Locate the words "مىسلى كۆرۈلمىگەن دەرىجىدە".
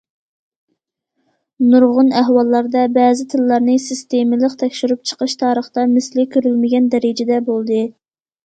5.93-7.43